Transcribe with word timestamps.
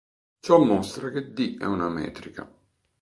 Ciò 0.39 0.57
mostra 0.57 1.11
che 1.11 1.31
"d" 1.31 1.57
è 1.59 1.65
una 1.65 1.87
metrica. 1.87 2.51